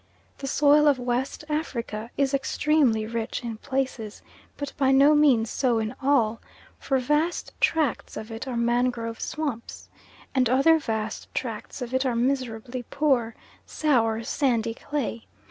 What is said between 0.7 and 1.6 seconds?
of West